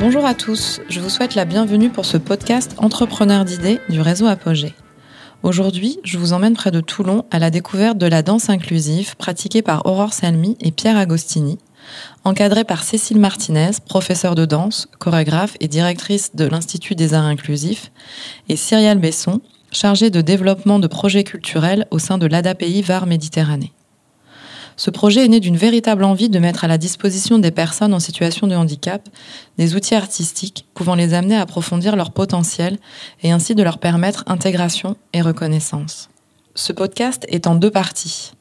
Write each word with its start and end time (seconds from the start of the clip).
Bonjour 0.00 0.24
à 0.24 0.32
tous, 0.32 0.80
je 0.88 0.98
vous 0.98 1.10
souhaite 1.10 1.34
la 1.34 1.44
bienvenue 1.44 1.90
pour 1.90 2.06
ce 2.06 2.16
podcast 2.16 2.74
Entrepreneur 2.78 3.44
d'idées 3.44 3.80
du 3.90 4.00
réseau 4.00 4.28
Apogée. 4.28 4.74
Aujourd'hui, 5.42 5.98
je 6.04 6.16
vous 6.16 6.32
emmène 6.32 6.54
près 6.54 6.70
de 6.70 6.80
Toulon 6.80 7.26
à 7.30 7.38
la 7.38 7.50
découverte 7.50 7.98
de 7.98 8.06
la 8.06 8.22
danse 8.22 8.48
inclusive 8.48 9.14
pratiquée 9.16 9.60
par 9.60 9.84
Aurore 9.84 10.14
Salmi 10.14 10.56
et 10.58 10.70
Pierre 10.70 10.96
Agostini, 10.96 11.58
encadrée 12.24 12.64
par 12.64 12.82
Cécile 12.82 13.20
Martinez, 13.20 13.72
professeure 13.86 14.36
de 14.36 14.46
danse, 14.46 14.88
chorégraphe 14.98 15.58
et 15.60 15.68
directrice 15.68 16.34
de 16.34 16.46
l'Institut 16.46 16.94
des 16.94 17.12
arts 17.12 17.26
inclusifs, 17.26 17.92
et 18.48 18.56
Cyrielle 18.56 19.00
Besson, 19.00 19.42
chargée 19.70 20.08
de 20.08 20.22
développement 20.22 20.78
de 20.78 20.86
projets 20.86 21.24
culturels 21.24 21.86
au 21.90 21.98
sein 21.98 22.16
de 22.16 22.26
l'ADAPI 22.26 22.80
VAR 22.80 23.04
Méditerranée. 23.04 23.74
Ce 24.80 24.88
projet 24.88 25.26
est 25.26 25.28
né 25.28 25.40
d'une 25.40 25.58
véritable 25.58 26.04
envie 26.04 26.30
de 26.30 26.38
mettre 26.38 26.64
à 26.64 26.66
la 26.66 26.78
disposition 26.78 27.38
des 27.38 27.50
personnes 27.50 27.92
en 27.92 28.00
situation 28.00 28.46
de 28.46 28.54
handicap 28.54 29.06
des 29.58 29.74
outils 29.74 29.94
artistiques 29.94 30.64
pouvant 30.72 30.94
les 30.94 31.12
amener 31.12 31.36
à 31.36 31.42
approfondir 31.42 31.96
leur 31.96 32.12
potentiel 32.12 32.78
et 33.22 33.30
ainsi 33.30 33.54
de 33.54 33.62
leur 33.62 33.76
permettre 33.76 34.24
intégration 34.26 34.96
et 35.12 35.20
reconnaissance. 35.20 36.08
Ce 36.54 36.72
podcast 36.72 37.26
est 37.28 37.46
en 37.46 37.56
deux 37.56 37.70
parties. 37.70 38.32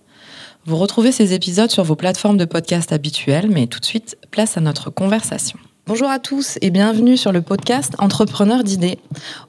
Vous 0.64 0.78
retrouvez 0.78 1.12
ces 1.12 1.34
épisodes 1.34 1.72
sur 1.72 1.84
vos 1.84 1.98
plateformes 1.98 2.38
de 2.38 2.46
podcast 2.46 2.94
habituelles, 2.94 3.50
mais 3.50 3.68
tout 3.68 3.82
de 3.82 3.86
suite, 3.86 4.18
place 4.32 4.56
à 4.56 4.62
notre 4.62 4.90
conversation. 4.90 5.60
Bonjour 5.88 6.10
à 6.10 6.20
tous 6.20 6.58
et 6.62 6.70
bienvenue 6.70 7.18
sur 7.18 7.34
le 7.34 7.42
podcast 7.42 7.96
Entrepreneur 8.00 8.64
d'idées. 8.64 9.00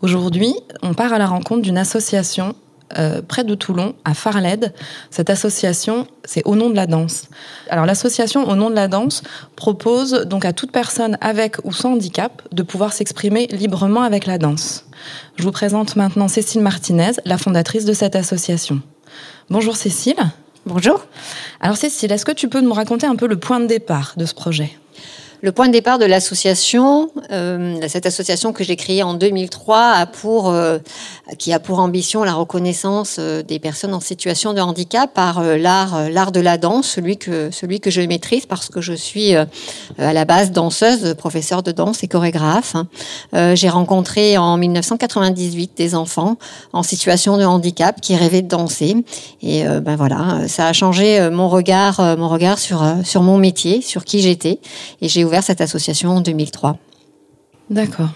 Aujourd'hui, 0.02 0.56
on 0.82 0.94
part 0.94 1.12
à 1.12 1.18
la 1.18 1.28
rencontre 1.28 1.62
d'une 1.62 1.78
association 1.78 2.56
euh, 2.98 3.22
près 3.22 3.44
de 3.44 3.54
Toulon, 3.54 3.94
à 4.04 4.14
Farled. 4.14 4.72
Cette 5.10 5.30
association, 5.30 6.06
c'est 6.24 6.42
Au 6.44 6.56
nom 6.56 6.70
de 6.70 6.76
la 6.76 6.86
danse. 6.86 7.28
Alors 7.68 7.86
l'association 7.86 8.48
Au 8.48 8.54
nom 8.54 8.70
de 8.70 8.74
la 8.74 8.88
danse 8.88 9.22
propose 9.56 10.26
donc 10.26 10.44
à 10.44 10.52
toute 10.52 10.72
personne 10.72 11.16
avec 11.20 11.56
ou 11.64 11.72
sans 11.72 11.92
handicap 11.92 12.42
de 12.52 12.62
pouvoir 12.62 12.92
s'exprimer 12.92 13.46
librement 13.48 14.02
avec 14.02 14.26
la 14.26 14.38
danse. 14.38 14.86
Je 15.36 15.42
vous 15.42 15.52
présente 15.52 15.96
maintenant 15.96 16.28
Cécile 16.28 16.60
Martinez, 16.60 17.12
la 17.24 17.38
fondatrice 17.38 17.84
de 17.84 17.92
cette 17.92 18.16
association. 18.16 18.80
Bonjour 19.48 19.76
Cécile. 19.76 20.18
Bonjour. 20.66 21.06
Alors 21.60 21.76
Cécile, 21.76 22.12
est-ce 22.12 22.24
que 22.24 22.32
tu 22.32 22.48
peux 22.48 22.60
nous 22.60 22.72
raconter 22.72 23.06
un 23.06 23.16
peu 23.16 23.26
le 23.26 23.38
point 23.38 23.60
de 23.60 23.66
départ 23.66 24.14
de 24.16 24.26
ce 24.26 24.34
projet? 24.34 24.76
Le 25.42 25.52
point 25.52 25.68
de 25.68 25.72
départ 25.72 25.98
de 25.98 26.04
l'association, 26.04 27.10
euh, 27.32 27.80
cette 27.88 28.06
association 28.06 28.52
que 28.52 28.62
j'ai 28.62 28.76
créée 28.76 29.02
en 29.02 29.14
2003, 29.14 29.78
a 29.78 30.06
pour, 30.06 30.50
euh, 30.50 30.78
qui 31.38 31.52
a 31.52 31.60
pour 31.60 31.78
ambition 31.78 32.24
la 32.24 32.34
reconnaissance 32.34 33.16
euh, 33.18 33.42
des 33.42 33.58
personnes 33.58 33.94
en 33.94 34.00
situation 34.00 34.52
de 34.52 34.60
handicap 34.60 35.12
par 35.14 35.38
euh, 35.38 35.56
l'art, 35.56 35.96
euh, 35.96 36.08
l'art 36.08 36.32
de 36.32 36.40
la 36.40 36.58
danse, 36.58 36.86
celui 36.86 37.16
que, 37.16 37.50
celui 37.50 37.80
que 37.80 37.90
je 37.90 38.02
maîtrise 38.02 38.46
parce 38.46 38.68
que 38.68 38.80
je 38.80 38.92
suis 38.92 39.34
à 39.34 39.46
la 39.98 40.24
base 40.24 40.52
danseuse, 40.52 41.14
professeure 41.14 41.62
de 41.62 41.72
danse 41.72 42.02
et 42.02 42.08
chorégraphe. 42.08 42.74
j'ai 43.32 43.68
rencontré 43.68 44.38
en 44.38 44.56
1998 44.56 45.72
des 45.76 45.94
enfants 45.94 46.36
en 46.72 46.82
situation 46.82 47.36
de 47.36 47.44
handicap 47.44 48.00
qui 48.00 48.16
rêvaient 48.16 48.42
de 48.42 48.48
danser 48.48 48.96
et 49.42 49.64
ben 49.64 49.96
voilà, 49.96 50.48
ça 50.48 50.66
a 50.66 50.72
changé 50.72 51.28
mon 51.30 51.48
regard, 51.48 52.16
mon 52.16 52.28
regard 52.28 52.58
sur 52.58 52.82
sur 53.04 53.22
mon 53.22 53.38
métier, 53.38 53.82
sur 53.82 54.04
qui 54.04 54.20
j'étais 54.20 54.60
et 55.00 55.08
j'ai 55.08 55.24
ouvert 55.30 55.44
cette 55.44 55.60
association 55.60 56.10
en 56.10 56.20
2003. 56.20 56.76
D'accord. 57.70 58.08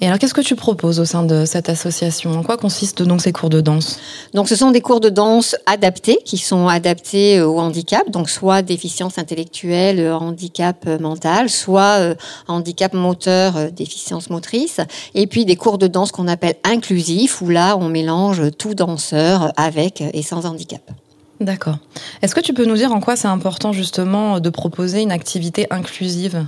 Et 0.00 0.06
alors, 0.06 0.18
qu'est-ce 0.18 0.34
que 0.34 0.40
tu 0.40 0.56
proposes 0.56 0.98
au 0.98 1.04
sein 1.04 1.22
de 1.22 1.44
cette 1.44 1.68
association? 1.68 2.32
En 2.32 2.42
quoi 2.42 2.56
consistent 2.56 3.02
donc 3.02 3.22
ces 3.22 3.30
cours 3.30 3.50
de 3.50 3.60
danse? 3.60 4.00
Donc, 4.34 4.48
ce 4.48 4.56
sont 4.56 4.72
des 4.72 4.80
cours 4.80 4.98
de 4.98 5.10
danse 5.10 5.54
adaptés, 5.66 6.18
qui 6.24 6.38
sont 6.38 6.66
adaptés 6.66 7.40
au 7.40 7.60
handicap, 7.60 8.10
donc 8.10 8.28
soit 8.28 8.62
déficience 8.62 9.16
intellectuelle, 9.16 10.00
euh, 10.00 10.16
handicap 10.16 10.84
euh, 10.88 10.98
mental, 10.98 11.48
soit 11.48 12.00
euh, 12.00 12.14
handicap 12.48 12.94
moteur, 12.94 13.70
déficience 13.70 14.28
motrice, 14.28 14.80
et 15.14 15.28
puis 15.28 15.44
des 15.44 15.54
cours 15.54 15.78
de 15.78 15.86
danse 15.86 16.10
qu'on 16.10 16.26
appelle 16.26 16.56
inclusifs, 16.64 17.40
où 17.42 17.48
là, 17.48 17.76
on 17.76 17.88
mélange 17.88 18.42
tout 18.58 18.74
danseur 18.74 19.52
avec 19.56 20.02
et 20.12 20.22
sans 20.22 20.46
handicap. 20.46 20.82
D'accord. 21.40 21.78
Est-ce 22.22 22.34
que 22.34 22.40
tu 22.40 22.54
peux 22.54 22.64
nous 22.64 22.76
dire 22.76 22.92
en 22.92 23.00
quoi 23.00 23.14
c'est 23.14 23.28
important 23.28 23.72
justement 23.72 24.40
de 24.40 24.50
proposer 24.50 25.02
une 25.02 25.12
activité 25.12 25.68
inclusive? 25.70 26.46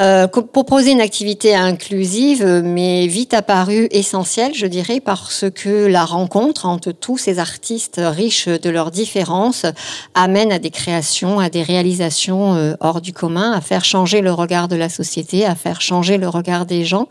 Euh, 0.00 0.26
proposer 0.26 0.92
une 0.92 1.00
activité 1.02 1.54
inclusive, 1.54 2.62
mais 2.64 3.06
vite 3.06 3.34
apparu 3.34 3.86
essentielle, 3.90 4.54
je 4.54 4.66
dirais, 4.66 4.98
parce 5.00 5.44
que 5.54 5.86
la 5.86 6.06
rencontre 6.06 6.64
entre 6.64 6.92
tous 6.92 7.18
ces 7.18 7.38
artistes 7.38 8.00
riches 8.02 8.48
de 8.48 8.70
leurs 8.70 8.90
différences 8.90 9.66
amène 10.14 10.52
à 10.52 10.58
des 10.58 10.70
créations, 10.70 11.38
à 11.38 11.50
des 11.50 11.62
réalisations 11.62 12.54
euh, 12.54 12.74
hors 12.80 13.02
du 13.02 13.12
commun, 13.12 13.52
à 13.52 13.60
faire 13.60 13.84
changer 13.84 14.22
le 14.22 14.32
regard 14.32 14.68
de 14.68 14.76
la 14.76 14.88
société, 14.88 15.44
à 15.44 15.54
faire 15.54 15.82
changer 15.82 16.16
le 16.16 16.28
regard 16.28 16.64
des 16.64 16.84
gens 16.84 17.06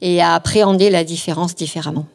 et 0.00 0.20
à 0.20 0.34
appréhender 0.34 0.90
la 0.90 1.04
différence 1.04 1.54
différemment. 1.54 2.06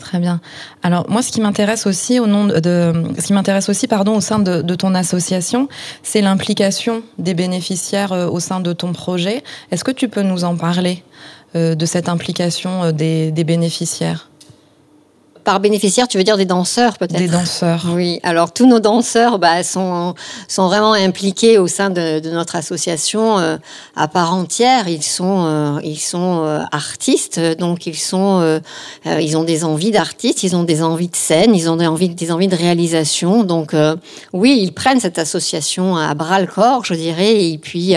Très 0.00 0.18
bien. 0.18 0.40
Alors 0.82 1.08
moi, 1.10 1.22
ce 1.22 1.30
qui 1.30 1.40
m'intéresse 1.40 1.86
aussi 1.86 2.18
au 2.18 2.26
nom 2.26 2.46
de, 2.46 2.92
ce 3.18 3.26
qui 3.26 3.32
m'intéresse 3.32 3.68
aussi, 3.68 3.86
pardon, 3.86 4.16
au 4.16 4.20
sein 4.20 4.38
de, 4.38 4.74
ton 4.74 4.94
association, 4.94 5.68
c'est 6.02 6.22
l'implication 6.22 7.02
des 7.18 7.34
bénéficiaires 7.34 8.12
euh, 8.12 8.26
au 8.26 8.40
sein 8.40 8.60
de 8.60 8.72
ton 8.72 8.92
projet. 8.92 9.44
Est-ce 9.70 9.84
que 9.84 9.90
tu 9.90 10.08
peux 10.08 10.22
nous 10.22 10.44
en 10.44 10.56
parler 10.56 11.04
euh, 11.54 11.74
de 11.74 11.86
cette 11.86 12.08
implication 12.08 12.84
euh, 12.84 12.92
des 12.92 13.44
bénéficiaires? 13.44 14.29
Par 15.44 15.60
bénéficiaire, 15.60 16.08
tu 16.08 16.18
veux 16.18 16.24
dire 16.24 16.36
des 16.36 16.44
danseurs 16.44 16.98
peut-être 16.98 17.18
Des 17.18 17.28
danseurs. 17.28 17.86
Oui. 17.94 18.20
Alors 18.22 18.52
tous 18.52 18.66
nos 18.66 18.80
danseurs 18.80 19.38
bah, 19.38 19.62
sont 19.62 20.14
sont 20.48 20.66
vraiment 20.66 20.92
impliqués 20.92 21.58
au 21.58 21.66
sein 21.66 21.90
de, 21.90 22.20
de 22.20 22.30
notre 22.30 22.56
association 22.56 23.38
euh, 23.38 23.56
à 23.96 24.08
part 24.08 24.34
entière. 24.34 24.88
Ils 24.88 25.02
sont 25.02 25.44
euh, 25.46 25.80
ils 25.82 25.98
sont 25.98 26.42
euh, 26.44 26.60
artistes, 26.72 27.40
donc 27.58 27.86
ils 27.86 27.96
sont 27.96 28.60
ils 29.06 29.36
ont 29.36 29.44
des 29.44 29.64
envies 29.64 29.90
d'artistes, 29.90 30.42
ils 30.42 30.54
ont 30.54 30.64
des 30.64 30.82
envies 30.82 31.08
de 31.08 31.16
scène, 31.16 31.54
ils 31.54 31.68
ont 31.68 31.76
des 31.76 31.86
envies 31.86 32.08
des 32.10 32.32
envies 32.32 32.48
de 32.48 32.56
réalisation. 32.56 33.44
Donc 33.44 33.74
oui, 34.32 34.58
ils 34.60 34.72
prennent 34.72 35.00
cette 35.00 35.18
association 35.18 35.96
à 35.96 36.14
bras 36.14 36.40
le 36.40 36.46
corps, 36.46 36.84
je 36.84 36.94
dirais, 36.94 37.44
et 37.44 37.58
puis 37.58 37.94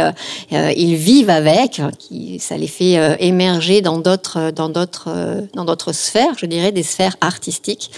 ils 0.51 0.95
vivent 0.95 1.29
avec. 1.29 1.81
Qui, 1.99 2.39
ça 2.39 2.57
les 2.57 2.67
fait 2.67 3.17
émerger 3.19 3.81
dans 3.81 3.97
d'autres 3.97 4.51
dans 4.51 4.69
d'autres 4.69 5.09
dans 5.53 5.65
d'autres 5.65 5.91
sphères, 5.91 6.33
je 6.37 6.45
dirais, 6.45 6.71
des 6.71 6.83
sphères 6.83 7.15
artistiques 7.21 7.32
artistique. 7.33 7.91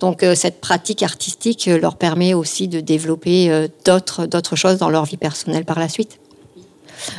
Donc 0.00 0.22
euh, 0.22 0.34
cette 0.34 0.60
pratique 0.60 1.02
artistique 1.02 1.66
euh, 1.68 1.78
leur 1.78 1.96
permet 1.96 2.34
aussi 2.34 2.68
de 2.68 2.80
développer 2.80 3.50
euh, 3.50 3.68
d'autres 3.84 4.26
d'autres 4.26 4.56
choses 4.56 4.78
dans 4.78 4.90
leur 4.90 5.04
vie 5.04 5.16
personnelle 5.16 5.64
par 5.64 5.78
la 5.78 5.88
suite. 5.88 6.18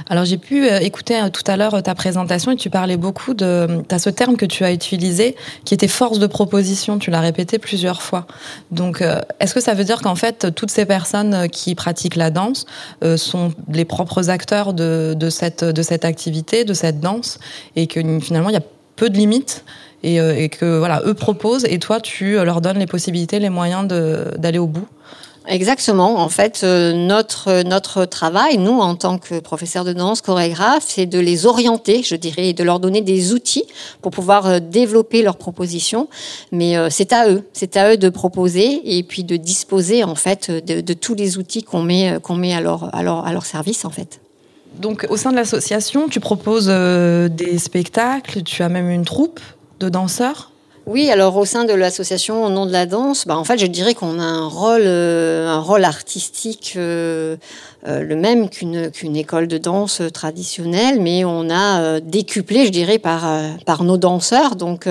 Alors 0.10 0.24
j'ai 0.24 0.38
pu 0.38 0.66
écouter 0.70 1.20
tout 1.34 1.44
à 1.46 1.58
l'heure 1.58 1.84
ta 1.84 1.94
présentation 1.94 2.52
et 2.52 2.56
tu 2.56 2.70
parlais 2.70 2.96
beaucoup 2.96 3.34
de 3.34 3.84
ce 3.98 4.10
terme 4.10 4.38
que 4.38 4.46
tu 4.46 4.64
as 4.64 4.72
utilisé 4.72 5.36
qui 5.66 5.74
était 5.74 5.90
force 5.90 6.20
de 6.20 6.28
proposition, 6.28 7.00
tu 7.00 7.12
l'as 7.12 7.20
répété 7.20 7.60
plusieurs 7.60 8.02
fois. 8.02 8.26
Donc 8.72 9.04
est-ce 9.42 9.54
que 9.54 9.60
ça 9.60 9.74
veut 9.74 9.84
dire 9.84 10.02
qu'en 10.02 10.16
fait 10.16 10.56
toutes 10.56 10.72
ces 10.72 10.86
personnes 10.86 11.50
qui 11.50 11.76
pratiquent 11.76 12.16
la 12.16 12.30
danse 12.30 12.66
sont 13.18 13.52
les 13.74 13.84
propres 13.84 14.30
acteurs 14.30 14.74
de 14.74 15.30
cette 15.30 15.66
de 15.66 15.82
cette 15.82 16.06
activité, 16.06 16.64
de 16.64 16.74
cette 16.74 17.02
danse 17.02 17.38
et 17.76 17.88
que 17.88 18.00
finalement 18.22 18.52
il 18.52 18.54
y 18.54 18.64
a 18.64 18.64
peu 18.96 19.10
de 19.10 19.18
limites 19.18 19.66
euh, 20.06 20.36
et, 20.36 20.50
que 20.50 20.78
voilà, 20.78 21.02
eux 21.06 21.14
proposent 21.14 21.66
et 21.66 21.80
toi 21.80 22.00
tu 22.00 22.34
leur 22.34 22.62
donnes 22.62 22.80
les 22.80 22.88
possibilités, 22.88 23.40
les 23.40 23.50
moyens 23.50 23.88
d'aller 23.88 24.60
au 24.60 24.68
bout. 24.68 24.88
Exactement. 25.46 26.20
En 26.20 26.30
fait, 26.30 26.62
euh, 26.64 26.94
notre 26.94 27.64
notre 27.64 28.06
travail, 28.06 28.58
nous 28.58 28.80
en 28.80 28.96
tant 28.96 29.18
que 29.18 29.42
professeurs 29.42 29.84
de 29.84 29.92
danse, 29.92 30.22
chorégraphes, 30.22 30.86
c'est 30.88 31.06
de 31.06 31.20
les 31.20 31.46
orienter, 31.46 32.02
je 32.02 32.16
dirais, 32.16 32.50
et 32.50 32.54
de 32.54 32.64
leur 32.64 32.80
donner 32.80 33.02
des 33.02 33.34
outils 33.34 33.66
pour 34.02 34.12
pouvoir 34.12 34.46
euh, 34.46 34.60
développer 34.60 35.22
leurs 35.22 35.36
propositions. 35.36 36.08
Mais 36.54 36.76
c'est 36.90 37.12
à 37.12 37.30
eux, 37.30 37.44
c'est 37.52 37.76
à 37.76 37.92
eux 37.92 37.98
de 37.98 38.08
proposer 38.08 38.82
et 38.98 39.04
puis 39.04 39.26
de 39.26 39.36
disposer 39.36 40.06
en 40.06 40.16
fait 40.16 40.50
de, 40.50 40.80
de 40.80 40.94
tous 40.94 41.14
les 41.14 41.38
outils 41.38 41.64
qu'on 41.64 41.82
met 41.82 42.20
qu'on 42.24 42.36
met 42.36 42.54
à 42.54 42.62
leur, 42.62 42.94
à 42.96 43.04
leur 43.04 43.26
à 43.26 43.34
leur 43.34 43.46
service 43.46 43.84
en 43.84 43.90
fait. 43.90 44.22
Donc, 44.80 45.06
au 45.10 45.18
sein 45.18 45.32
de 45.32 45.36
l'association, 45.36 46.08
tu 46.08 46.20
proposes 46.20 46.68
des 46.68 47.60
spectacles, 47.60 48.42
tu 48.42 48.64
as 48.64 48.70
même 48.70 48.90
une 48.90 49.06
troupe? 49.06 49.40
De 49.80 49.90
danseurs 49.90 50.50
oui, 50.86 51.10
alors 51.10 51.38
au 51.38 51.46
sein 51.46 51.64
de 51.64 51.74
l'association 51.74 52.44
Au 52.44 52.50
nom 52.50 52.66
de 52.66 52.72
la 52.72 52.86
danse, 52.86 53.26
bah, 53.26 53.38
en 53.38 53.46
fait, 53.46 53.58
je 53.58 53.66
dirais 53.68 53.94
qu'on 53.94 54.20
a 54.20 54.24
un 54.24 54.48
rôle, 54.48 54.82
euh, 54.84 55.84
artistique 55.84 56.74
euh, 56.76 57.38
le 57.86 58.16
même 58.16 58.50
qu'une 58.50 58.92
qu'une 58.92 59.16
école 59.16 59.48
de 59.48 59.58
danse 59.58 60.02
traditionnelle, 60.14 61.00
mais 61.02 61.26
on 61.26 61.50
a 61.50 62.00
décuplé, 62.00 62.66
je 62.66 62.72
dirais, 62.72 63.00
par 63.00 63.26
par 63.66 63.84
nos 63.84 63.98
danseurs. 63.98 64.56
Donc 64.56 64.88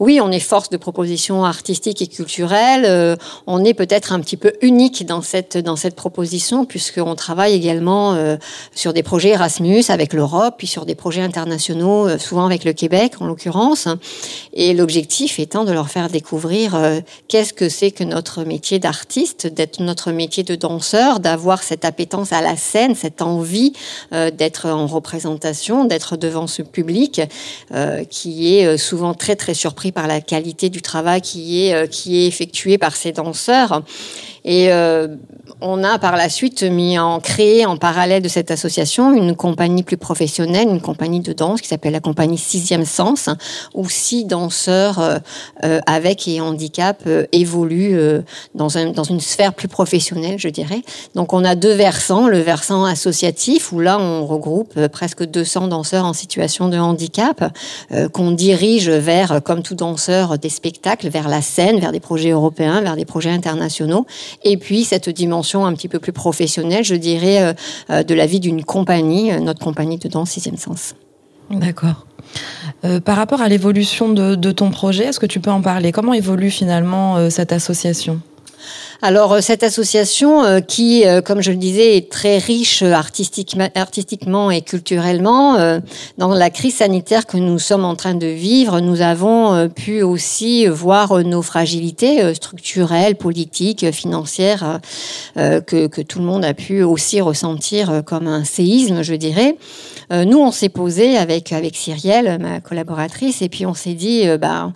oui, 0.00 0.20
on 0.22 0.30
est 0.30 0.40
force 0.40 0.70
de 0.70 0.76
proposition 0.76 1.44
artistique 1.44 2.00
et 2.02 2.06
culturelle. 2.06 3.18
on 3.46 3.64
est 3.64 3.74
peut-être 3.74 4.12
un 4.12 4.20
petit 4.20 4.36
peu 4.36 4.52
unique 4.62 5.04
dans 5.06 5.22
cette 5.22 5.58
dans 5.58 5.76
cette 5.76 5.96
proposition, 5.96 6.64
puisqu'on 6.64 7.14
travaille 7.14 7.54
également 7.54 8.16
sur 8.74 8.92
des 8.92 9.02
projets 9.02 9.30
Erasmus 9.30 9.84
avec 9.88 10.12
l'Europe, 10.12 10.54
puis 10.58 10.66
sur 10.66 10.86
des 10.86 10.94
projets 10.94 11.22
internationaux, 11.22 12.18
souvent 12.18 12.46
avec 12.46 12.64
le 12.64 12.72
Québec 12.72 13.14
en 13.20 13.26
l'occurrence. 13.26 13.88
Et 14.52 14.74
l'objectif 14.74 15.38
étant 15.38 15.64
de 15.64 15.72
leur 15.72 15.88
faire 15.88 16.08
découvrir 16.08 16.74
euh, 16.74 17.00
qu'est-ce 17.28 17.52
que 17.52 17.68
c'est 17.68 17.90
que 17.90 18.04
notre 18.04 18.44
métier 18.44 18.78
d'artiste, 18.78 19.46
d'être 19.46 19.80
notre 19.80 20.12
métier 20.12 20.42
de 20.42 20.54
danseur, 20.54 21.20
d'avoir 21.20 21.62
cette 21.62 21.84
appétence 21.84 22.13
à 22.32 22.40
la 22.40 22.56
scène, 22.56 22.94
cette 22.94 23.22
envie 23.22 23.72
euh, 24.12 24.30
d'être 24.30 24.68
en 24.68 24.86
représentation, 24.86 25.84
d'être 25.84 26.16
devant 26.16 26.46
ce 26.46 26.62
public 26.62 27.20
euh, 27.72 28.04
qui 28.04 28.54
est 28.56 28.76
souvent 28.78 29.14
très 29.14 29.36
très 29.36 29.54
surpris 29.54 29.92
par 29.92 30.06
la 30.06 30.20
qualité 30.20 30.70
du 30.70 30.82
travail 30.82 31.20
qui 31.20 31.66
est 31.66 31.88
qui 31.88 32.18
est 32.18 32.26
effectué 32.26 32.78
par 32.78 32.96
ces 32.96 33.12
danseurs. 33.12 33.82
Et 34.44 34.70
on 35.60 35.84
a 35.84 35.98
par 35.98 36.16
la 36.16 36.28
suite 36.28 36.62
mis 36.62 36.98
en 36.98 37.20
créé 37.20 37.66
en 37.66 37.76
parallèle 37.76 38.22
de 38.22 38.28
cette 38.28 38.50
association 38.50 39.14
une 39.14 39.34
compagnie 39.34 39.82
plus 39.82 39.96
professionnelle, 39.96 40.68
une 40.68 40.80
compagnie 40.80 41.20
de 41.20 41.32
danse 41.32 41.60
qui 41.60 41.68
s'appelle 41.68 41.92
la 41.92 42.00
compagnie 42.00 42.38
Sixième 42.38 42.84
Sens, 42.84 43.28
où 43.74 43.88
six 43.88 44.24
danseurs 44.24 44.98
euh, 44.98 45.18
euh, 45.64 45.80
avec 45.86 46.28
et 46.28 46.40
handicap 46.40 47.02
euh, 47.06 47.24
évoluent 47.32 47.98
dans, 48.54 48.76
un, 48.76 48.90
dans 48.90 49.04
une 49.04 49.20
sphère 49.20 49.54
plus 49.54 49.68
professionnelle, 49.68 50.38
je 50.38 50.48
dirais. 50.48 50.82
Donc 51.14 51.32
on 51.32 51.44
a 51.44 51.54
deux 51.54 51.72
versants, 51.72 52.28
le 52.28 52.38
versant 52.38 52.84
associatif 52.84 53.72
où 53.72 53.80
là 53.80 53.98
on 53.98 54.26
regroupe 54.26 54.86
presque 54.88 55.24
200 55.24 55.68
danseurs 55.68 56.04
en 56.04 56.12
situation 56.12 56.68
de 56.68 56.78
handicap 56.78 57.44
qu'on 58.12 58.30
dirige 58.32 58.90
vers, 58.90 59.42
comme 59.42 59.62
tout 59.62 59.74
danseur, 59.74 60.38
des 60.38 60.48
spectacles, 60.48 61.08
vers 61.08 61.28
la 61.28 61.42
scène, 61.42 61.80
vers 61.80 61.92
des 61.92 62.00
projets 62.00 62.30
européens, 62.30 62.80
vers 62.80 62.96
des 62.96 63.04
projets 63.04 63.30
internationaux. 63.30 64.06
Et 64.42 64.56
puis 64.56 64.84
cette 64.84 65.08
dimension 65.08 65.66
un 65.66 65.72
petit 65.74 65.88
peu 65.88 65.98
plus 65.98 66.12
professionnelle, 66.12 66.84
je 66.84 66.94
dirais, 66.94 67.42
euh, 67.42 67.52
euh, 67.90 68.02
de 68.02 68.14
la 68.14 68.26
vie 68.26 68.40
d'une 68.40 68.64
compagnie, 68.64 69.32
euh, 69.32 69.40
notre 69.40 69.60
compagnie 69.60 69.98
de 69.98 70.08
danse 70.08 70.30
Sixième 70.30 70.56
Sens. 70.56 70.94
D'accord. 71.50 72.06
par 73.04 73.16
rapport 73.16 73.42
à 73.42 73.48
l'évolution 73.48 74.08
de, 74.08 74.34
de, 74.34 74.50
ton 74.50 74.70
projet, 74.70 75.04
est-ce 75.04 75.20
que 75.20 75.26
tu 75.26 75.40
peux 75.40 75.50
en 75.50 75.60
parler? 75.60 75.92
Comment 75.92 76.14
évolue 76.14 76.50
finalement 76.50 77.28
cette 77.28 77.52
association? 77.52 78.20
Alors 79.04 79.34
euh, 79.34 79.40
cette 79.42 79.62
association 79.62 80.44
euh, 80.44 80.60
qui, 80.60 81.06
euh, 81.06 81.20
comme 81.20 81.42
je 81.42 81.50
le 81.50 81.58
disais, 81.58 81.98
est 81.98 82.10
très 82.10 82.38
riche 82.38 82.82
artistiquement 82.82 84.50
et 84.50 84.62
culturellement, 84.62 85.58
dans 86.18 86.34
la 86.34 86.50
crise 86.50 86.76
sanitaire 86.76 87.26
que 87.26 87.36
nous 87.36 87.58
sommes 87.58 87.84
en 87.84 87.96
train 87.96 88.14
de 88.14 88.26
vivre, 88.26 88.80
nous 88.80 89.02
avons 89.02 89.68
pu 89.68 90.02
aussi 90.02 90.66
voir 90.66 91.22
nos 91.24 91.42
fragilités 91.42 92.34
structurelles, 92.34 93.16
politiques, 93.16 93.90
financières, 93.92 94.80
que, 95.34 96.02
tout 96.02 96.18
le 96.18 96.24
monde 96.24 96.44
a 96.44 96.54
pu 96.54 96.82
aussi 96.82 97.20
ressentir 97.20 98.02
comme 98.04 98.26
un 98.26 98.44
séisme, 98.44 99.02
je 99.02 99.14
dirais. 99.14 99.56
nous, 100.10 100.38
on 100.38 100.52
s'est 100.52 100.68
posé 100.68 101.16
avec 101.16 101.52
avec 101.52 101.76
Cyrielle, 101.76 102.38
ma 102.40 102.60
collaboratrice, 102.60 103.42
et 103.42 103.48
puis 103.48 103.66
on 103.66 103.74
s'est 103.74 103.94
dit, 103.94 104.26
bah, 104.38 104.72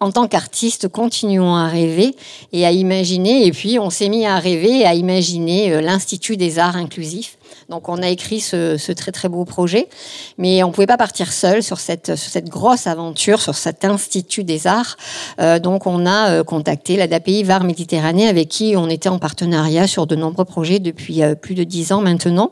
en 0.00 0.10
tant 0.10 0.26
qu'artiste, 0.26 0.88
continuons 0.88 1.54
à 1.54 1.66
rêver 1.66 2.14
et 2.52 2.66
à 2.66 2.72
imaginer. 2.72 3.46
Et 3.46 3.52
puis, 3.52 3.78
on 3.78 3.90
s'est 3.90 4.08
mis 4.08 4.26
à 4.26 4.38
rêver 4.38 4.80
et 4.80 4.86
à 4.86 4.94
imaginer 4.94 5.72
euh, 5.72 5.80
l'Institut 5.80 6.36
des 6.36 6.58
arts 6.58 6.76
inclusifs. 6.76 7.38
Donc, 7.70 7.88
on 7.88 8.02
a 8.02 8.08
écrit 8.08 8.40
ce, 8.40 8.92
très 8.92 9.12
très 9.12 9.28
beau 9.28 9.44
projet, 9.44 9.88
mais 10.36 10.62
on 10.62 10.68
ne 10.68 10.72
pouvait 10.72 10.86
pas 10.86 10.98
partir 10.98 11.32
seul 11.32 11.62
sur 11.62 11.78
cette, 11.78 12.16
cette 12.16 12.48
grosse 12.48 12.86
aventure, 12.86 13.40
sur 13.40 13.54
cet 13.54 13.84
Institut 13.84 14.44
des 14.44 14.66
arts. 14.66 14.96
Euh, 15.40 15.58
donc, 15.58 15.86
on 15.86 16.04
a 16.04 16.30
euh, 16.30 16.44
contacté 16.44 16.96
l'ADAPI 16.96 17.44
VAR 17.44 17.64
Méditerranée, 17.64 18.28
avec 18.28 18.48
qui 18.48 18.74
on 18.76 18.90
était 18.90 19.08
en 19.08 19.18
partenariat 19.18 19.86
sur 19.86 20.06
de 20.06 20.16
nombreux 20.16 20.44
projets 20.44 20.80
depuis 20.80 21.22
plus 21.40 21.54
de 21.54 21.64
dix 21.64 21.92
ans 21.92 22.00
maintenant. 22.00 22.50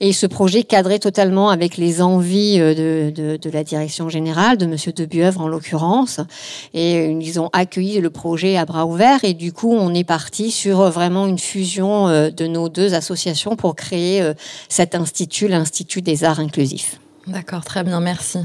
Et 0.00 0.12
ce 0.12 0.26
projet 0.26 0.62
cadrait 0.62 0.98
totalement 0.98 1.48
avec 1.48 1.76
les 1.76 2.02
envies 2.02 2.60
euh, 2.60 3.10
de, 3.10 3.36
de, 3.36 3.50
la 3.50 3.64
direction 3.64 4.08
générale, 4.08 4.58
de 4.58 4.66
Monsieur 4.66 4.92
Debueuvre 4.92 5.40
en 5.40 5.48
l'occurrence. 5.48 6.20
Et 6.74 6.96
euh, 6.96 7.18
ils 7.20 7.40
ont 7.40 7.48
accueilli 7.52 8.00
le 8.00 8.10
projet 8.10 8.56
à 8.56 8.64
bras 8.66 8.84
ouverts. 8.84 9.24
Et 9.24 9.32
du 9.32 9.52
coup, 9.52 9.72
on 9.72 9.94
est 9.94 10.04
parti 10.04 10.50
sur 10.50 10.80
euh, 10.80 10.90
vraiment 10.90 11.26
une 11.26 11.38
fusion 11.38 11.86
de 12.06 12.46
nos 12.46 12.68
deux 12.68 12.94
associations 12.94 13.56
pour 13.56 13.74
créer 13.74 14.32
cet 14.68 14.94
institut, 14.94 15.48
l'Institut 15.48 16.02
des 16.02 16.24
arts 16.24 16.40
inclusifs. 16.40 17.00
D'accord, 17.26 17.64
très 17.64 17.82
bien, 17.84 18.00
merci. 18.00 18.38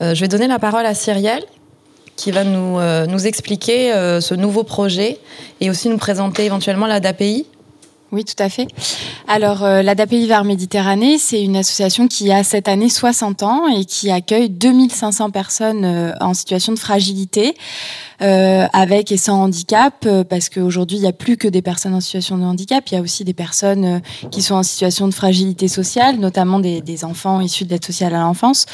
je 0.00 0.18
vais 0.20 0.28
donner 0.28 0.46
la 0.46 0.58
parole 0.58 0.86
à 0.86 0.94
Cyrielle 0.94 1.44
qui 2.16 2.30
va 2.30 2.44
nous, 2.44 2.78
nous 3.06 3.26
expliquer 3.26 3.92
ce 4.20 4.34
nouveau 4.34 4.62
projet 4.62 5.18
et 5.60 5.70
aussi 5.70 5.88
nous 5.88 5.98
présenter 5.98 6.44
éventuellement 6.44 6.86
la 6.86 7.00
DAPI. 7.00 7.46
Oui, 8.16 8.24
tout 8.24 8.42
à 8.42 8.48
fait. 8.48 8.66
Alors, 9.28 9.62
euh, 9.62 9.82
l'ADAPI 9.82 10.30
Méditerranée, 10.42 11.18
c'est 11.18 11.42
une 11.42 11.54
association 11.54 12.08
qui 12.08 12.32
a 12.32 12.44
cette 12.44 12.66
année 12.66 12.88
60 12.88 13.42
ans 13.42 13.68
et 13.68 13.84
qui 13.84 14.10
accueille 14.10 14.48
2500 14.48 15.30
personnes 15.30 15.84
euh, 15.84 16.12
en 16.22 16.32
situation 16.32 16.72
de 16.72 16.78
fragilité, 16.78 17.54
euh, 18.22 18.66
avec 18.72 19.12
et 19.12 19.16
sans 19.16 19.42
handicap, 19.42 19.94
euh, 20.06 20.24
parce 20.24 20.48
qu'aujourd'hui, 20.48 20.98
il 20.98 21.00
n'y 21.00 21.08
a 21.08 21.12
plus 21.12 21.36
que 21.36 21.48
des 21.48 21.62
personnes 21.62 21.94
en 21.94 22.00
situation 22.00 22.38
de 22.38 22.44
handicap, 22.44 22.84
il 22.90 22.94
y 22.94 22.98
a 22.98 23.00
aussi 23.00 23.24
des 23.24 23.34
personnes 23.34 24.00
qui 24.30 24.42
sont 24.42 24.54
en 24.54 24.62
situation 24.62 25.08
de 25.08 25.14
fragilité 25.14 25.68
sociale, 25.68 26.16
notamment 26.18 26.58
des, 26.58 26.80
des 26.80 27.04
enfants 27.04 27.40
issus 27.40 27.64
de 27.64 27.70
l'aide 27.70 27.84
sociale 27.84 28.14
à 28.14 28.20
l'enfance. 28.20 28.66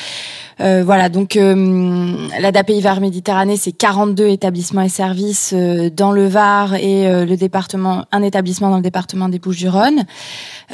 voilà, 0.59 1.09
donc 1.09 1.35
l'ADAPI 1.35 2.81
vers 2.81 3.01
Méditerranée, 3.01 3.57
c'est 3.57 3.73
42 3.73 4.29
établissements 4.29 4.83
et 4.83 4.89
services 4.89 5.55
dans 5.55 6.13
le 6.13 6.27
Var 6.27 6.75
et 6.75 7.25
le 7.25 7.37
département, 7.37 8.05
un 8.13 8.23
établissement 8.23 8.71
dans 8.71 8.77
le 8.77 8.83
département 8.83 9.29
des 9.29 9.39
Bouches-du-Rhône. 9.39 10.05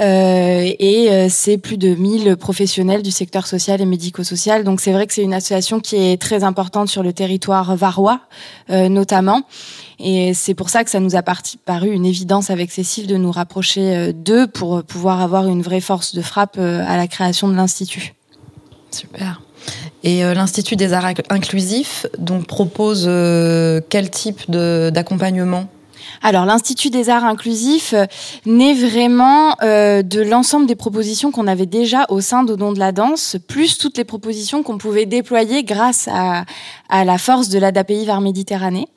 Euh, 0.00 0.70
et 0.78 1.10
euh, 1.10 1.26
c'est 1.28 1.58
plus 1.58 1.76
de 1.76 1.94
1000 1.94 2.36
professionnels 2.36 3.02
du 3.02 3.10
secteur 3.10 3.46
social 3.46 3.80
et 3.80 3.84
médico-social. 3.84 4.64
Donc 4.64 4.80
c'est 4.80 4.92
vrai 4.92 5.06
que 5.06 5.14
c'est 5.14 5.22
une 5.22 5.34
association 5.34 5.80
qui 5.80 5.96
est 5.96 6.20
très 6.20 6.44
importante 6.44 6.88
sur 6.88 7.02
le 7.02 7.12
territoire 7.12 7.74
varois, 7.76 8.20
euh, 8.20 8.57
notamment. 8.68 9.42
Et 9.98 10.34
c'est 10.34 10.54
pour 10.54 10.70
ça 10.70 10.84
que 10.84 10.90
ça 10.90 11.00
nous 11.00 11.16
a 11.16 11.22
paru 11.22 11.90
une 11.90 12.06
évidence 12.06 12.50
avec 12.50 12.70
Cécile 12.70 13.06
de 13.06 13.16
nous 13.16 13.32
rapprocher 13.32 14.12
d'eux 14.12 14.46
pour 14.46 14.84
pouvoir 14.84 15.20
avoir 15.20 15.48
une 15.48 15.62
vraie 15.62 15.80
force 15.80 16.14
de 16.14 16.22
frappe 16.22 16.58
à 16.58 16.96
la 16.96 17.06
création 17.08 17.48
de 17.48 17.54
l'Institut. 17.54 18.14
Super. 18.90 19.42
Et 20.04 20.22
l'Institut 20.22 20.76
des 20.76 20.92
arts 20.92 21.12
inclusifs 21.30 22.06
donc, 22.18 22.46
propose 22.46 23.04
quel 23.88 24.10
type 24.10 24.50
d'accompagnement? 24.50 25.68
Alors 26.22 26.44
l'Institut 26.44 26.90
des 26.90 27.10
arts 27.10 27.24
inclusifs 27.24 27.92
euh, 27.94 28.06
naît 28.46 28.74
vraiment 28.74 29.54
euh, 29.62 30.02
de 30.02 30.20
l'ensemble 30.20 30.66
des 30.66 30.76
propositions 30.76 31.30
qu'on 31.30 31.46
avait 31.46 31.66
déjà 31.66 32.06
au 32.08 32.20
sein 32.20 32.44
d'Odon 32.44 32.72
de 32.72 32.78
la 32.78 32.92
danse, 32.92 33.36
plus 33.46 33.78
toutes 33.78 33.96
les 33.98 34.04
propositions 34.04 34.62
qu'on 34.62 34.78
pouvait 34.78 35.06
déployer 35.06 35.64
grâce 35.64 36.08
à, 36.12 36.44
à 36.88 37.04
la 37.04 37.18
force 37.18 37.48
de 37.48 37.58
l'ADAPI 37.58 38.04
vers 38.04 38.20
Méditerranée. 38.20 38.88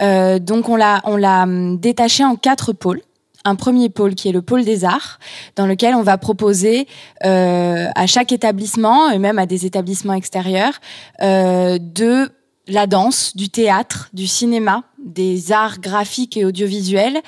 Euh, 0.00 0.38
donc 0.38 0.68
on 0.68 0.76
l'a 0.76 1.00
on 1.04 1.16
l'a 1.16 1.42
hum, 1.42 1.78
détaché 1.78 2.24
en 2.24 2.36
quatre 2.36 2.72
pôles 2.72 3.02
un 3.44 3.54
premier 3.54 3.88
pôle 3.88 4.14
qui 4.14 4.28
est 4.28 4.32
le 4.32 4.42
pôle 4.42 4.64
des 4.64 4.84
arts, 4.84 5.18
dans 5.56 5.66
lequel 5.66 5.94
on 5.94 6.02
va 6.02 6.18
proposer 6.18 6.86
euh, 7.24 7.88
à 7.94 8.06
chaque 8.06 8.32
établissement, 8.32 9.10
et 9.10 9.18
même 9.18 9.38
à 9.38 9.46
des 9.46 9.66
établissements 9.66 10.14
extérieurs, 10.14 10.74
euh, 11.22 11.78
de 11.80 12.30
la 12.68 12.86
danse, 12.86 13.36
du 13.36 13.48
théâtre, 13.48 14.08
du 14.12 14.26
cinéma, 14.26 14.84
des 15.02 15.52
arts 15.52 15.80
graphiques 15.80 16.36
et 16.36 16.44
audiovisuels 16.44 17.20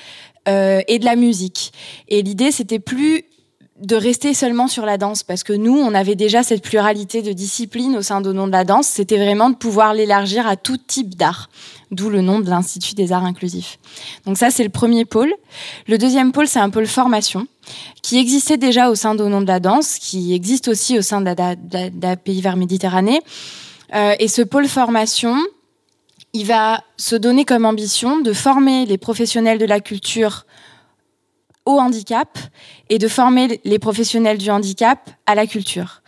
euh, 0.49 0.81
et 0.89 0.99
de 0.99 1.05
la 1.05 1.17
musique. 1.17 1.73
Et 2.09 2.23
l'idée, 2.23 2.51
c'était 2.51 2.79
plus 2.79 3.25
de 3.81 3.97
rester 3.97 4.35
seulement 4.35 4.69
sur 4.69 4.87
la 4.87 4.99
danse 4.99 5.23
parce 5.23 5.43
que 5.43 5.53
nous, 5.53 5.77
on 5.77 5.95
avait 5.95 6.15
déjà 6.15 6.43
cette 6.43 6.63
pluralité 6.63 7.23
de 7.23 7.33
disciplines 7.33 7.97
au 7.97 8.03
sein 8.03 8.21
de 8.21 8.33
nom 8.33 8.47
de 8.47 8.53
la 8.53 8.65
danse. 8.65 8.87
C'était 8.87 9.17
vraiment 9.17 9.51
de 9.51 9.57
pouvoir 9.57 9.95
l'élargir 9.95 10.47
à 10.47 10.57
tout 10.57 10.77
type 10.77 11.17
d'art, 11.17 11.51
d'où 11.91 12.09
le 12.09 12.21
nom 12.21 12.41
de 12.41 12.49
l'Institut 12.49 12.95
des 12.95 13.13
arts 13.13 13.25
inclusifs. 13.25 13.79
Donc 14.27 14.39
ça, 14.39 14.51
c'est 14.51 14.63
le 14.63 14.71
premier 14.71 15.05
pôle. 15.05 15.33
Le 15.89 15.99
deuxième 15.99 16.31
pôle, 16.31 16.47
c'est 16.47 16.61
un 16.61 16.71
pôle 16.71 16.87
formation 16.87 17.47
qui 18.03 18.19
existait 18.19 18.59
déjà 18.59 18.91
au 18.91 18.95
sein 18.95 19.15
de 19.15 19.25
nom 19.25 19.41
de 19.41 19.47
la 19.47 19.61
danse, 19.61 19.99
qui 19.99 20.35
existe 20.35 20.69
aussi 20.69 20.99
au 20.99 21.03
sein 21.03 21.21
de 21.21 21.35
la, 21.35 22.57
Méditerranée. 22.57 23.21
Euh, 23.95 24.15
et 24.19 24.29
ce 24.29 24.43
pôle 24.43 24.69
formation, 24.69 25.37
il 26.35 26.47
va 26.47 26.83
se 26.97 27.15
donner 27.15 27.45
comme 27.45 27.65
ambition 27.65 28.21
de 28.21 28.33
former 28.33 28.87
les 28.87 28.99
professionnels 28.99 29.59
de 29.59 29.65
la 29.65 29.81
culture 29.81 30.47
au 31.67 31.79
handicap 31.79 32.39
et 32.91 32.99
de 32.99 33.09
former 33.09 33.61
les 33.65 33.79
professionnels 33.79 34.37
du 34.37 34.51
handicap 34.51 35.11
à 35.27 35.35
la 35.35 35.47
culture. 35.47 36.03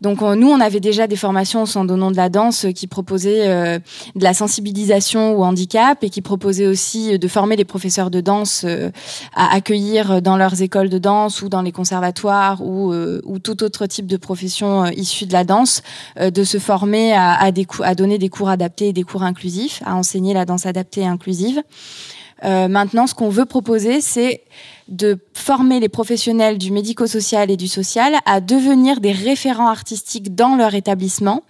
Donc 0.00 0.20
nous, 0.22 0.48
on 0.48 0.60
avait 0.60 0.80
déjà 0.80 1.06
des 1.06 1.16
formations 1.16 1.62
au 1.62 1.66
sein 1.66 1.84
de 1.84 1.94
nom 1.94 2.10
de 2.10 2.16
la 2.16 2.28
danse 2.28 2.66
qui 2.74 2.86
proposaient 2.86 3.46
euh, 3.46 3.78
de 4.16 4.24
la 4.24 4.34
sensibilisation 4.34 5.38
au 5.38 5.44
handicap 5.44 6.02
et 6.02 6.10
qui 6.10 6.22
proposaient 6.22 6.66
aussi 6.66 7.18
de 7.18 7.28
former 7.28 7.56
les 7.56 7.64
professeurs 7.64 8.10
de 8.10 8.20
danse 8.20 8.64
euh, 8.64 8.90
à 9.36 9.54
accueillir 9.54 10.22
dans 10.22 10.36
leurs 10.36 10.62
écoles 10.62 10.88
de 10.88 10.98
danse 10.98 11.42
ou 11.42 11.48
dans 11.48 11.62
les 11.62 11.72
conservatoires 11.72 12.62
ou, 12.62 12.92
euh, 12.92 13.20
ou 13.24 13.38
tout 13.38 13.62
autre 13.62 13.86
type 13.86 14.06
de 14.06 14.16
profession 14.16 14.86
issue 14.86 15.26
de 15.26 15.32
la 15.32 15.44
danse, 15.44 15.82
de 16.18 16.44
se 16.44 16.58
former 16.58 17.12
à, 17.12 17.38
à 17.38 17.94
donner 17.94 18.18
des 18.18 18.28
cours 18.28 18.48
adaptés 18.48 18.88
et 18.88 18.92
des 18.92 19.02
cours 19.02 19.22
inclusifs, 19.22 19.82
à 19.84 19.94
enseigner 19.94 20.34
la 20.34 20.44
danse 20.44 20.66
adaptée 20.66 21.02
et 21.02 21.06
inclusive. 21.06 21.62
maintenant, 22.42 23.06
ce 23.06 23.14
qu'on 23.14 23.28
veut 23.28 23.44
proposer, 23.44 24.00
c'est 24.00 24.42
de 24.88 25.18
former 25.34 25.80
les 25.80 25.88
professionnels 25.88 26.58
du 26.58 26.70
médico-social 26.70 27.50
et 27.50 27.56
du 27.56 27.68
social 27.68 28.14
à 28.26 28.40
devenir 28.40 29.00
des 29.00 29.12
référents 29.12 29.68
artistiques 29.68 30.34
dans 30.34 30.56
leur 30.56 30.74
établissement 30.74 31.42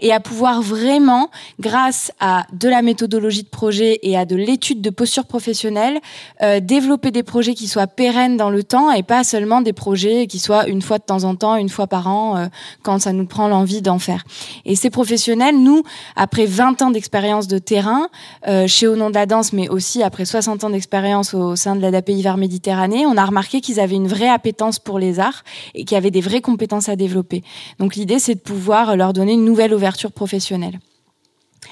et 0.00 0.12
à 0.12 0.20
pouvoir 0.20 0.62
vraiment, 0.62 1.30
grâce 1.60 2.12
à 2.20 2.46
de 2.52 2.68
la 2.68 2.82
méthodologie 2.82 3.42
de 3.42 3.48
projet 3.48 3.98
et 4.02 4.16
à 4.16 4.24
de 4.24 4.36
l'étude 4.36 4.80
de 4.80 4.90
posture 4.90 5.26
professionnelle, 5.26 6.00
euh, 6.42 6.60
développer 6.60 7.10
des 7.10 7.22
projets 7.22 7.54
qui 7.54 7.68
soient 7.68 7.86
pérennes 7.86 8.36
dans 8.36 8.50
le 8.50 8.62
temps 8.62 8.90
et 8.90 9.02
pas 9.02 9.24
seulement 9.24 9.60
des 9.60 9.72
projets 9.72 10.26
qui 10.26 10.38
soient 10.38 10.68
une 10.68 10.82
fois 10.82 10.98
de 10.98 11.04
temps 11.04 11.24
en 11.24 11.34
temps, 11.34 11.56
une 11.56 11.68
fois 11.68 11.86
par 11.86 12.08
an, 12.08 12.36
euh, 12.36 12.46
quand 12.82 12.98
ça 13.00 13.12
nous 13.12 13.26
prend 13.26 13.48
l'envie 13.48 13.82
d'en 13.82 13.98
faire. 13.98 14.24
Et 14.64 14.76
ces 14.76 14.90
professionnels, 14.90 15.56
nous, 15.56 15.82
après 16.16 16.46
20 16.46 16.82
ans 16.82 16.90
d'expérience 16.90 17.48
de 17.48 17.58
terrain, 17.58 18.08
euh, 18.48 18.66
chez 18.66 18.86
Au 18.86 18.96
nom 18.96 19.08
de 19.08 19.14
la 19.14 19.26
danse, 19.26 19.52
mais 19.52 19.68
aussi 19.68 20.02
après 20.02 20.24
60 20.24 20.64
ans 20.64 20.70
d'expérience 20.70 21.34
au 21.34 21.56
sein 21.56 21.76
de 21.76 21.80
l'ADAPI 21.80 22.22
Vers 22.22 22.36
Méditerranée, 22.36 22.74
on 23.06 23.16
a 23.16 23.24
remarqué 23.24 23.60
qu'ils 23.60 23.80
avaient 23.80 23.94
une 23.96 24.08
vraie 24.08 24.28
appétence 24.28 24.78
pour 24.78 24.98
les 24.98 25.20
arts 25.20 25.44
et 25.74 25.84
qu'ils 25.84 25.96
avaient 25.96 26.10
des 26.10 26.20
vraies 26.20 26.40
compétences 26.40 26.88
à 26.88 26.96
développer. 26.96 27.42
Donc 27.78 27.96
l'idée, 27.96 28.18
c'est 28.18 28.34
de 28.34 28.40
pouvoir 28.40 28.96
leur 28.96 29.12
donner 29.12 29.32
une 29.32 29.44
nouvelle 29.44 29.74
ouverture 29.74 30.12
professionnelle. 30.12 30.78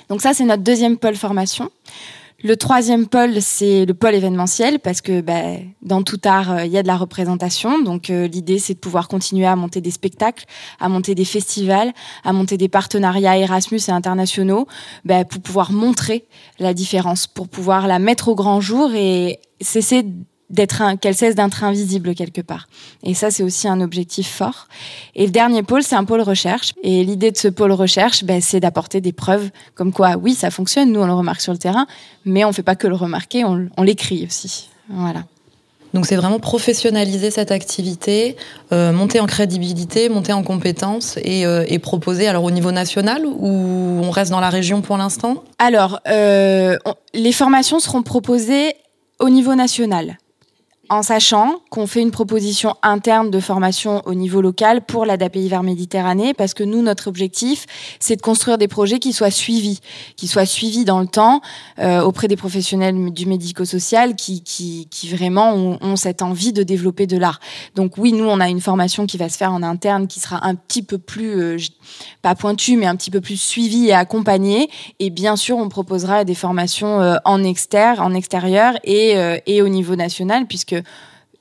Donc 0.08 0.20
ça, 0.20 0.34
c'est 0.34 0.44
notre 0.44 0.62
deuxième 0.62 0.98
pôle 0.98 1.16
formation. 1.16 1.70
Le 2.44 2.56
troisième 2.56 3.06
pôle, 3.06 3.40
c'est 3.40 3.86
le 3.86 3.94
pôle 3.94 4.16
événementiel, 4.16 4.80
parce 4.80 5.00
que 5.00 5.20
bah, 5.20 5.42
dans 5.80 6.02
tout 6.02 6.20
art, 6.24 6.50
euh, 6.50 6.64
il 6.64 6.72
y 6.72 6.78
a 6.78 6.82
de 6.82 6.88
la 6.88 6.96
représentation. 6.96 7.80
Donc 7.80 8.10
euh, 8.10 8.26
l'idée, 8.26 8.58
c'est 8.58 8.74
de 8.74 8.80
pouvoir 8.80 9.06
continuer 9.06 9.46
à 9.46 9.54
monter 9.54 9.80
des 9.80 9.92
spectacles, 9.92 10.44
à 10.80 10.88
monter 10.88 11.14
des 11.14 11.24
festivals, 11.24 11.92
à 12.24 12.32
monter 12.32 12.56
des 12.56 12.68
partenariats 12.68 13.38
Erasmus 13.38 13.80
et 13.86 13.92
internationaux, 13.92 14.66
bah, 15.04 15.24
pour 15.24 15.40
pouvoir 15.40 15.70
montrer 15.70 16.26
la 16.58 16.74
différence, 16.74 17.28
pour 17.28 17.48
pouvoir 17.48 17.86
la 17.86 18.00
mettre 18.00 18.26
au 18.26 18.34
grand 18.34 18.60
jour 18.60 18.92
et 18.92 19.38
cesser 19.60 20.04
d'être 20.52 20.82
qu'elle 21.00 21.14
cesse 21.14 21.34
d'être 21.34 21.64
invisible 21.64 22.14
quelque 22.14 22.40
part. 22.40 22.68
Et 23.02 23.14
ça, 23.14 23.30
c'est 23.30 23.42
aussi 23.42 23.66
un 23.66 23.80
objectif 23.80 24.28
fort. 24.28 24.68
Et 25.14 25.26
le 25.26 25.32
dernier 25.32 25.62
pôle, 25.62 25.82
c'est 25.82 25.96
un 25.96 26.04
pôle 26.04 26.20
recherche. 26.20 26.72
Et 26.82 27.04
l'idée 27.04 27.30
de 27.30 27.36
ce 27.36 27.48
pôle 27.48 27.72
recherche, 27.72 28.24
ben, 28.24 28.40
c'est 28.40 28.60
d'apporter 28.60 29.00
des 29.00 29.12
preuves 29.12 29.50
comme 29.74 29.92
quoi, 29.92 30.16
oui, 30.16 30.34
ça 30.34 30.50
fonctionne, 30.50 30.92
nous, 30.92 31.00
on 31.00 31.06
le 31.06 31.14
remarque 31.14 31.40
sur 31.40 31.52
le 31.52 31.58
terrain, 31.58 31.86
mais 32.24 32.44
on 32.44 32.48
ne 32.48 32.52
fait 32.52 32.62
pas 32.62 32.76
que 32.76 32.86
le 32.86 32.94
remarquer, 32.94 33.44
on, 33.44 33.68
on 33.76 33.82
l'écrit 33.82 34.24
aussi. 34.26 34.68
Voilà. 34.88 35.24
Donc 35.94 36.06
c'est 36.06 36.16
vraiment 36.16 36.38
professionnaliser 36.38 37.30
cette 37.30 37.50
activité, 37.50 38.36
euh, 38.72 38.92
monter 38.92 39.20
en 39.20 39.26
crédibilité, 39.26 40.08
monter 40.08 40.32
en 40.32 40.42
compétences 40.42 41.18
et, 41.22 41.44
euh, 41.44 41.64
et, 41.68 41.78
proposer 41.78 42.26
alors 42.28 42.44
au 42.44 42.50
niveau 42.50 42.72
national 42.72 43.26
ou 43.26 44.00
on 44.02 44.10
reste 44.10 44.30
dans 44.30 44.40
la 44.40 44.48
région 44.48 44.80
pour 44.80 44.96
l'instant? 44.96 45.44
Alors, 45.58 46.00
euh, 46.08 46.78
les 47.12 47.32
formations 47.32 47.78
seront 47.78 48.02
proposées 48.02 48.74
au 49.18 49.28
niveau 49.28 49.54
national 49.54 50.16
en 50.88 51.02
sachant 51.02 51.60
qu'on 51.70 51.86
fait 51.86 52.02
une 52.02 52.10
proposition 52.10 52.74
interne 52.82 53.30
de 53.30 53.40
formation 53.40 54.02
au 54.04 54.14
niveau 54.14 54.40
local 54.40 54.84
pour 54.84 55.06
l'ADAPI 55.06 55.48
vers 55.48 55.62
Méditerranée, 55.62 56.34
parce 56.34 56.54
que 56.54 56.64
nous, 56.64 56.82
notre 56.82 57.08
objectif, 57.08 57.66
c'est 58.00 58.16
de 58.16 58.20
construire 58.20 58.58
des 58.58 58.68
projets 58.68 58.98
qui 58.98 59.12
soient 59.12 59.30
suivis, 59.30 59.80
qui 60.16 60.26
soient 60.26 60.44
suivis 60.44 60.84
dans 60.84 61.00
le 61.00 61.06
temps 61.06 61.40
euh, 61.78 62.02
auprès 62.02 62.28
des 62.28 62.36
professionnels 62.36 63.12
du 63.12 63.26
médico-social 63.26 64.16
qui, 64.16 64.42
qui, 64.42 64.88
qui, 64.90 65.08
vraiment 65.08 65.54
ont, 65.54 65.78
ont, 65.80 65.96
cette 65.96 66.20
envie 66.20 66.52
de 66.52 66.62
développer 66.62 67.06
de 67.06 67.16
l'art. 67.16 67.40
Donc 67.74 67.96
oui, 67.96 68.12
nous, 68.12 68.24
on 68.24 68.40
a 68.40 68.48
une 68.48 68.60
formation 68.60 69.06
qui 69.06 69.16
va 69.16 69.28
se 69.28 69.38
faire 69.38 69.52
en 69.52 69.62
interne, 69.62 70.08
qui 70.08 70.20
sera 70.20 70.44
un 70.46 70.56
petit 70.56 70.82
peu 70.82 70.98
plus, 70.98 71.40
euh, 71.40 71.56
pas 72.22 72.34
pointue, 72.34 72.76
mais 72.76 72.86
un 72.86 72.96
petit 72.96 73.10
peu 73.10 73.20
plus 73.20 73.40
suivie 73.40 73.88
et 73.88 73.94
accompagnée. 73.94 74.68
Et 74.98 75.10
bien 75.10 75.36
sûr, 75.36 75.56
on 75.56 75.68
proposera 75.68 76.24
des 76.24 76.34
formations 76.34 77.00
euh, 77.00 77.16
en 77.24 77.44
externe, 77.44 78.00
en 78.00 78.14
extérieur 78.14 78.74
et, 78.84 79.16
euh, 79.16 79.38
et 79.46 79.62
au 79.62 79.68
niveau 79.68 79.96
national, 79.96 80.46
puisque 80.46 80.71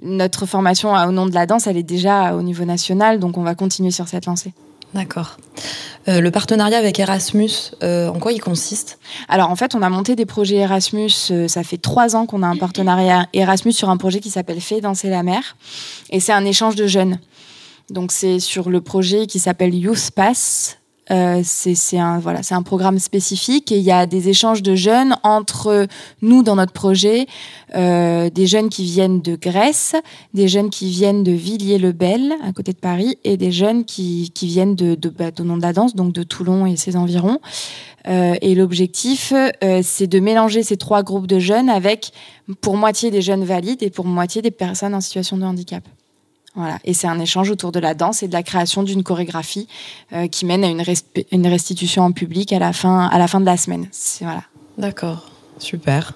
notre 0.02 0.46
formation 0.46 0.94
au 0.94 1.12
nom 1.12 1.26
de 1.26 1.34
la 1.34 1.46
danse, 1.46 1.68
elle 1.68 1.78
est 1.78 1.84
déjà 1.84 2.36
au 2.36 2.42
niveau 2.42 2.66
national, 2.66 3.20
donc 3.20 3.38
on 3.38 3.44
va 3.44 3.56
continuer 3.56 3.92
sur 3.92 4.08
cette 4.08 4.26
lancée. 4.26 4.54
D'accord. 4.94 5.38
Euh, 6.10 6.20
le 6.20 6.32
partenariat 6.32 6.78
avec 6.78 7.00
Erasmus, 7.00 7.52
euh, 7.82 8.10
en 8.10 8.20
quoi 8.20 8.34
il 8.34 8.42
consiste? 8.42 9.00
Alors 9.30 9.50
en 9.50 9.56
fait, 9.56 9.74
on 9.74 9.82
a 9.82 9.90
monté 9.90 10.16
des 10.16 10.26
projets 10.26 10.58
Erasmus. 10.58 11.12
Euh, 11.30 11.48
ça 11.48 11.64
fait 11.64 11.78
trois 11.78 12.16
ans 12.16 12.26
qu'on 12.26 12.44
a 12.44 12.48
un 12.48 12.58
partenariat 12.58 13.28
Erasmus 13.34 13.72
sur 13.72 13.90
un 13.90 13.98
projet 13.98 14.20
qui 14.20 14.30
s'appelle 14.30 14.60
Fait 14.60 14.82
danser 14.82 15.10
la 15.10 15.24
mer, 15.24 15.56
et 16.10 16.20
c'est 16.20 16.34
un 16.34 16.44
échange 16.44 16.76
de 16.76 16.88
jeunes. 16.88 17.20
Donc 17.90 18.12
c'est 18.12 18.40
sur 18.40 18.70
le 18.70 18.82
projet 18.82 19.28
qui 19.28 19.40
s'appelle 19.40 19.74
Youth 19.74 20.12
Pass. 20.12 20.78
Euh, 21.12 21.42
c'est 21.44 21.98
un 21.98 22.20
voilà, 22.20 22.42
un 22.52 22.64
programme 22.64 23.00
spécifique 23.00 23.72
et 23.72 23.78
il 23.78 23.84
y 23.84 23.92
a 23.92 24.06
des 24.06 24.30
échanges 24.30 24.62
de 24.62 24.76
jeunes 24.76 25.16
entre 25.24 25.88
nous 26.22 26.42
dans 26.42 26.56
notre 26.56 26.72
projet, 26.72 27.28
euh, 27.76 28.30
des 28.30 28.48
jeunes 28.48 28.70
qui 28.70 28.86
viennent 28.86 29.22
de 29.22 29.36
Grèce, 29.36 29.96
des 30.34 30.48
jeunes 30.48 30.70
qui 30.70 30.90
viennent 30.90 31.24
de 31.24 31.32
Villiers-le-Bel 31.32 32.34
à 32.44 32.54
côté 32.54 32.72
de 32.72 32.78
Paris 32.78 33.18
et 33.24 33.36
des 33.36 33.52
jeunes 33.52 33.84
qui, 33.84 34.32
qui 34.34 34.48
viennent 34.48 34.76
de 34.76 34.96
de, 34.96 35.10
bah, 35.10 35.32
donc 35.32 36.14
de 36.14 36.24
Toulon 36.24 36.66
et 36.66 36.78
ses 36.78 36.96
environs. 36.96 37.40
Euh, 38.08 38.36
et 38.42 38.56
l'objectif, 38.56 39.34
c'est 39.84 40.08
de 40.08 40.20
mélanger 40.20 40.64
ces 40.64 40.78
trois 40.78 41.04
groupes 41.04 41.28
de 41.28 41.40
jeunes 41.40 41.70
avec 41.70 42.12
pour 42.62 42.78
moitié 42.78 43.12
des 43.12 43.22
jeunes 43.22 43.44
valides 43.44 43.84
et 43.84 43.90
pour 43.90 44.06
moitié 44.06 44.42
des 44.42 44.52
personnes 44.52 44.96
en 44.96 45.02
situation 45.02 45.38
de 45.38 45.44
handicap. 45.44 45.84
Voilà. 46.56 46.80
Et 46.84 46.94
c'est 46.94 47.08
un 47.08 47.20
échange 47.20 47.50
autour 47.50 47.72
de 47.72 47.80
la 47.80 47.94
danse 47.94 48.24
et 48.24 48.28
de 48.28 48.34
la 48.34 48.44
création 48.44 48.84
d'une 48.84 49.04
chorégraphie 49.04 49.68
euh, 50.14 50.28
qui 50.28 50.46
mène 50.46 50.64
à 50.64 50.68
une, 50.68 51.48
restitution 51.48 52.04
en 52.04 52.12
public 52.12 52.52
à 52.52 52.60
la 52.60 52.74
fin, 52.74 53.08
à 53.08 53.18
la 53.18 53.28
fin 53.28 53.40
de 53.40 53.46
la 53.46 53.58
semaine. 53.58 53.88
Voilà. 54.22 54.44
D'accord, 54.78 55.30
super. 55.60 56.14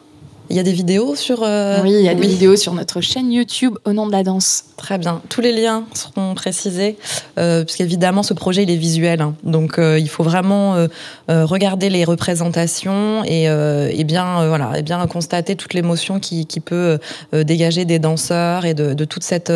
Il 0.49 0.55
y 0.55 0.59
a 0.59 0.63
des 0.63 0.73
vidéos 0.73 1.15
sur. 1.15 1.43
Euh... 1.43 1.81
Oui, 1.83 1.91
il 1.91 2.01
y 2.01 2.09
a 2.09 2.13
oui. 2.13 2.21
des 2.21 2.27
vidéos 2.27 2.55
sur 2.55 2.73
notre 2.73 3.01
chaîne 3.01 3.31
YouTube 3.31 3.77
au 3.85 3.93
nom 3.93 4.07
de 4.07 4.11
la 4.11 4.23
danse. 4.23 4.65
Très 4.77 4.97
bien. 4.97 5.21
Tous 5.29 5.39
les 5.39 5.53
liens 5.53 5.85
seront 5.93 6.35
précisés, 6.35 6.97
euh, 7.39 7.63
puisqu'évidemment, 7.63 8.23
ce 8.23 8.33
projet, 8.33 8.63
il 8.63 8.69
est 8.69 8.75
visuel. 8.75 9.21
Hein. 9.21 9.35
Donc, 9.43 9.79
euh, 9.79 9.97
il 9.97 10.09
faut 10.09 10.23
vraiment 10.23 10.75
euh, 10.75 10.87
regarder 11.27 11.89
les 11.89 12.03
représentations 12.03 13.23
et, 13.23 13.45
et 13.45 14.03
bien, 14.03 14.47
voilà, 14.47 14.77
et 14.77 14.81
bien 14.81 15.05
constater 15.07 15.55
toute 15.55 15.73
l'émotion 15.73 16.19
qui, 16.19 16.45
qui 16.45 16.59
peut 16.59 16.99
dégager 17.31 17.85
des 17.85 17.99
danseurs 17.99 18.65
et 18.65 18.73
de, 18.73 18.93
de 18.93 19.05
toute 19.05 19.23
cette, 19.23 19.51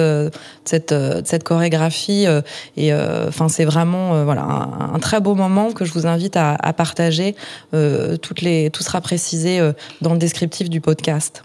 cette, 0.65 0.96
cette 1.25 1.43
chorégraphie. 1.43 2.25
et 2.77 2.93
enfin, 2.93 3.50
c'est 3.50 3.65
vraiment 3.65 4.24
voilà, 4.24 4.43
un, 4.43 4.96
un, 4.96 5.00
très 5.00 5.19
beau 5.19 5.36
moment 5.36 5.72
que 5.72 5.86
je 5.86 5.93
vous 5.93 6.08
invite 6.08 6.38
à, 6.38 6.55
à 6.55 6.74
partager. 6.74 7.36
toutes 7.72 8.41
les, 8.41 8.69
tout 8.69 8.84
sera 8.84 9.01
précisé 9.01 9.60
dans 10.01 10.13
le 10.13 10.19
descriptif 10.19 10.69
podcast. 10.81 11.43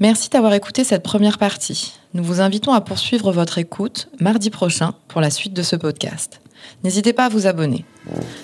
Merci 0.00 0.30
d'avoir 0.30 0.54
écouté 0.54 0.84
cette 0.84 1.02
première 1.02 1.38
partie. 1.38 1.94
Nous 2.14 2.24
vous 2.24 2.40
invitons 2.40 2.72
à 2.72 2.80
poursuivre 2.80 3.32
votre 3.32 3.58
écoute 3.58 4.08
mardi 4.20 4.50
prochain 4.50 4.94
pour 5.08 5.20
la 5.20 5.30
suite 5.30 5.52
de 5.52 5.62
ce 5.62 5.76
podcast. 5.76 6.40
N'hésitez 6.84 7.12
pas 7.12 7.26
à 7.26 7.28
vous 7.28 7.46
abonner. 7.46 7.84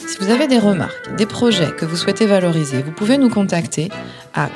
Si 0.06 0.18
vous 0.20 0.30
avez 0.30 0.46
des 0.46 0.58
remarques, 0.58 1.16
des 1.16 1.26
projets 1.26 1.74
que 1.76 1.84
vous 1.84 1.96
souhaitez 1.96 2.26
valoriser, 2.26 2.82
vous 2.82 2.92
pouvez 2.92 3.18
nous 3.18 3.30
contacter 3.30 3.88
à. 4.34 4.48